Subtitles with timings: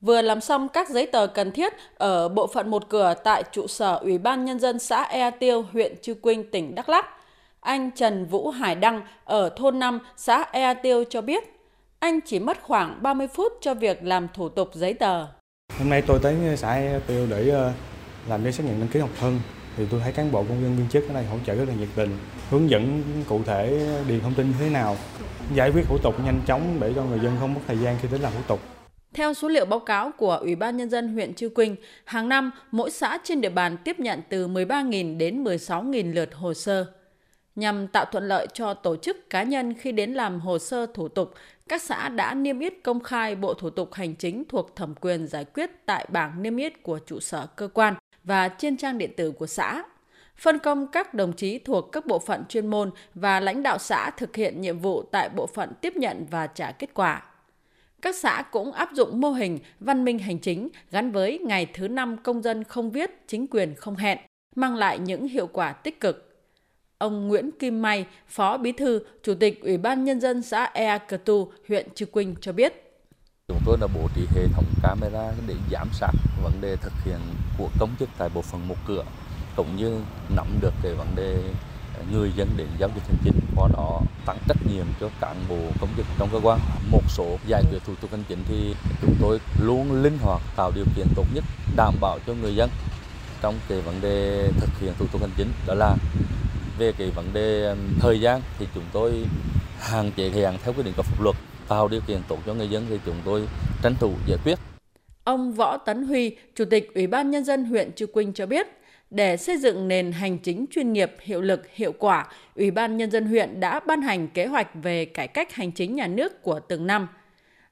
[0.00, 3.66] vừa làm xong các giấy tờ cần thiết ở bộ phận một cửa tại trụ
[3.66, 7.06] sở Ủy ban Nhân dân xã Ea Tiêu, huyện Chư Quynh, tỉnh Đắk Lắk.
[7.60, 11.44] Anh Trần Vũ Hải Đăng ở thôn 5, xã Ea Tiêu cho biết,
[11.98, 15.26] anh chỉ mất khoảng 30 phút cho việc làm thủ tục giấy tờ.
[15.78, 17.72] Hôm nay tôi tới xã Ea Tiêu để ờ,
[18.28, 19.40] làm giấy xác nhận đăng ký học thân
[19.76, 21.74] thì tôi thấy cán bộ công nhân viên chức ở đây hỗ trợ rất là
[21.74, 22.18] nhiệt tình,
[22.50, 24.96] hướng dẫn cụ thể điền thông tin như thế nào,
[25.54, 28.08] giải quyết thủ tục nhanh chóng để cho người dân không mất thời gian khi
[28.12, 28.77] đến làm thủ tục.
[29.18, 32.50] Theo số liệu báo cáo của Ủy ban Nhân dân huyện Chư Quynh, hàng năm
[32.70, 36.86] mỗi xã trên địa bàn tiếp nhận từ 13.000 đến 16.000 lượt hồ sơ.
[37.56, 41.08] Nhằm tạo thuận lợi cho tổ chức cá nhân khi đến làm hồ sơ thủ
[41.08, 41.34] tục,
[41.68, 45.26] các xã đã niêm yết công khai bộ thủ tục hành chính thuộc thẩm quyền
[45.26, 49.10] giải quyết tại bảng niêm yết của trụ sở cơ quan và trên trang điện
[49.16, 49.82] tử của xã.
[50.36, 54.10] Phân công các đồng chí thuộc các bộ phận chuyên môn và lãnh đạo xã
[54.10, 57.22] thực hiện nhiệm vụ tại bộ phận tiếp nhận và trả kết quả.
[58.02, 61.88] Các xã cũng áp dụng mô hình văn minh hành chính gắn với ngày thứ
[61.88, 64.18] năm công dân không viết, chính quyền không hẹn,
[64.56, 66.24] mang lại những hiệu quả tích cực.
[66.98, 70.98] Ông Nguyễn Kim May, Phó Bí thư, Chủ tịch Ủy ban Nhân dân xã Ea
[70.98, 73.02] Cờ Tu, huyện Chư Quynh cho biết.
[73.48, 77.18] Chúng tôi đã bố trí hệ thống camera để giám sát vấn đề thực hiện
[77.58, 79.04] của công chức tại bộ phận một cửa,
[79.56, 80.00] cũng như
[80.36, 81.42] nắm được cái vấn đề
[82.12, 85.58] người dân đến giao dịch hành chính qua đó tăng trách nhiệm cho cán bộ
[85.80, 86.58] công chức trong cơ quan
[86.90, 90.72] một số giải quyết thủ tục hành chính thì chúng tôi luôn linh hoạt tạo
[90.74, 91.44] điều kiện tốt nhất
[91.76, 92.70] đảm bảo cho người dân
[93.42, 95.96] trong cái vấn đề thực hiện thủ tục hành chính đó là
[96.78, 99.24] về cái vấn đề thời gian thì chúng tôi
[99.80, 101.36] hạn chế thời gian theo quy định của pháp luật
[101.68, 103.46] tạo điều kiện tốt cho người dân thì chúng tôi
[103.82, 104.58] tranh thủ giải quyết.
[105.24, 108.66] Ông Võ Tấn Huy, Chủ tịch Ủy ban Nhân dân huyện chư Quynh cho biết,
[109.10, 113.10] để xây dựng nền hành chính chuyên nghiệp, hiệu lực, hiệu quả, Ủy ban Nhân
[113.10, 116.60] dân huyện đã ban hành kế hoạch về cải cách hành chính nhà nước của
[116.60, 117.08] từng năm.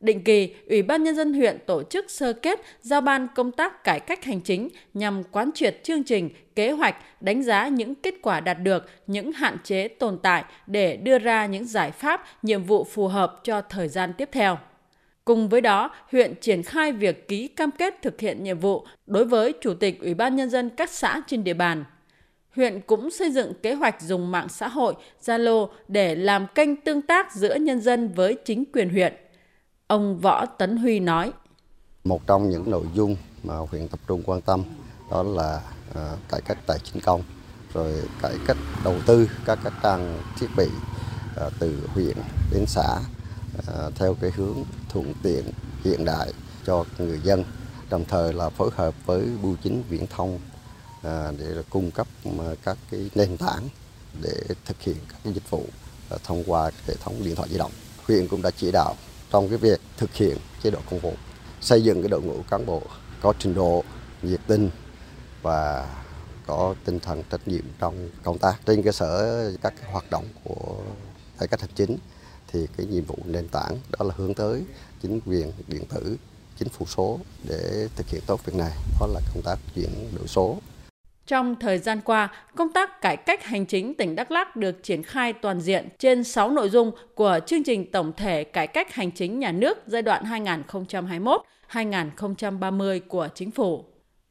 [0.00, 3.84] Định kỳ, Ủy ban Nhân dân huyện tổ chức sơ kết giao ban công tác
[3.84, 8.14] cải cách hành chính nhằm quán triệt chương trình, kế hoạch, đánh giá những kết
[8.22, 12.64] quả đạt được, những hạn chế tồn tại để đưa ra những giải pháp, nhiệm
[12.64, 14.58] vụ phù hợp cho thời gian tiếp theo.
[15.24, 19.24] Cùng với đó, huyện triển khai việc ký cam kết thực hiện nhiệm vụ đối
[19.24, 21.84] với Chủ tịch Ủy ban Nhân dân các xã trên địa bàn.
[22.56, 27.02] Huyện cũng xây dựng kế hoạch dùng mạng xã hội, Zalo để làm kênh tương
[27.02, 29.14] tác giữa nhân dân với chính quyền huyện.
[29.86, 31.32] Ông Võ Tấn Huy nói.
[32.04, 34.62] Một trong những nội dung mà huyện tập trung quan tâm
[35.10, 35.60] đó là
[35.90, 37.22] uh, cải cách tài chính công,
[37.74, 37.92] rồi
[38.22, 42.16] cải cách đầu tư các các trang thiết bị uh, từ huyện
[42.52, 42.98] đến xã
[43.66, 45.44] À, theo cái hướng thuận tiện
[45.84, 46.32] hiện đại
[46.66, 47.44] cho người dân
[47.90, 50.40] đồng thời là phối hợp với bưu chính viễn thông
[51.02, 53.68] à, để cung cấp à, các cái nền tảng
[54.22, 54.34] để
[54.64, 55.64] thực hiện các cái dịch vụ
[56.24, 57.72] thông qua hệ thống điện thoại di động.
[58.06, 58.94] Huyện cũng đã chỉ đạo
[59.30, 61.14] trong cái việc thực hiện chế độ công vụ,
[61.60, 62.82] xây dựng cái đội ngũ cán bộ
[63.22, 63.84] có trình độ,
[64.22, 64.70] nhiệt tình
[65.42, 65.88] và
[66.46, 70.76] có tinh thần trách nhiệm trong công tác trên cơ sở các hoạt động của
[71.38, 71.96] cải cách hành chính
[72.54, 74.62] thì cái nhiệm vụ nền tảng đó là hướng tới
[75.02, 76.16] chính quyền điện tử
[76.58, 78.70] chính phủ số để thực hiện tốt việc này
[79.00, 80.58] đó là công tác chuyển đổi số
[81.26, 85.02] trong thời gian qua, công tác cải cách hành chính tỉnh Đắk Lắk được triển
[85.02, 89.10] khai toàn diện trên 6 nội dung của chương trình tổng thể cải cách hành
[89.10, 90.24] chính nhà nước giai đoạn
[91.70, 93.84] 2021-2030 của chính phủ.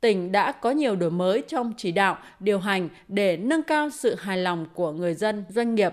[0.00, 4.14] Tỉnh đã có nhiều đổi mới trong chỉ đạo, điều hành để nâng cao sự
[4.14, 5.92] hài lòng của người dân, doanh nghiệp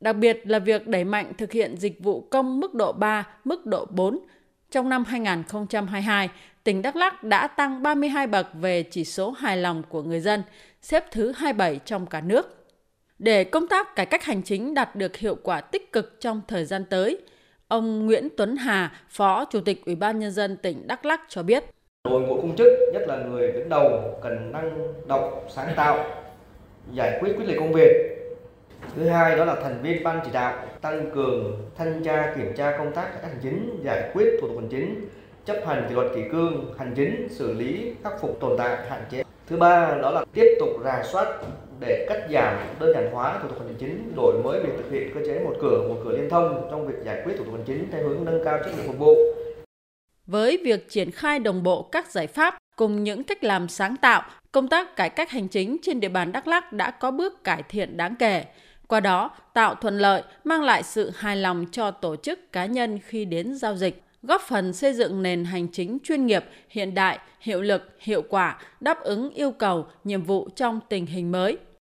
[0.00, 3.66] Đặc biệt là việc đẩy mạnh thực hiện dịch vụ công mức độ 3, mức
[3.66, 4.18] độ 4.
[4.70, 6.28] Trong năm 2022,
[6.64, 10.42] tỉnh Đắk Lắk đã tăng 32 bậc về chỉ số hài lòng của người dân,
[10.82, 12.66] xếp thứ 27 trong cả nước.
[13.18, 16.64] Để công tác cải cách hành chính đạt được hiệu quả tích cực trong thời
[16.64, 17.18] gian tới,
[17.68, 21.42] ông Nguyễn Tuấn Hà, Phó Chủ tịch Ủy ban Nhân dân tỉnh Đắk Lắk cho
[21.42, 21.64] biết.
[22.04, 26.04] Đội ngũ công chức, nhất là người đứng đầu, cần năng động, sáng tạo,
[26.92, 28.15] giải quyết quyết liệt công việc,
[28.96, 32.78] thứ hai đó là thành viên ban chỉ đạo, tăng cường thanh tra, kiểm tra
[32.78, 35.08] công tác các hành chính, giải quyết thủ tục hành chính,
[35.44, 39.04] chấp hành kỷ luật kỷ cương, hành chính, xử lý, khắc phục tồn tại, hạn
[39.10, 39.22] chế.
[39.46, 41.26] Thứ ba đó là tiếp tục rà soát
[41.80, 45.10] để cắt giảm đơn giản hóa thủ tục hành chính, đổi mới việc thực hiện
[45.14, 47.64] cơ chế một cửa một cửa liên thông trong việc giải quyết thủ tục hành
[47.66, 49.16] chính theo hướng nâng cao chất lượng phục vụ.
[50.26, 54.22] Với việc triển khai đồng bộ các giải pháp cùng những cách làm sáng tạo,
[54.52, 57.62] công tác cải cách hành chính trên địa bàn Đắk Lắk đã có bước cải
[57.62, 58.44] thiện đáng kể
[58.88, 62.98] qua đó tạo thuận lợi, mang lại sự hài lòng cho tổ chức cá nhân
[63.06, 67.18] khi đến giao dịch, góp phần xây dựng nền hành chính chuyên nghiệp, hiện đại,
[67.40, 71.58] hiệu lực, hiệu quả, đáp ứng yêu cầu, nhiệm vụ trong tình hình mới.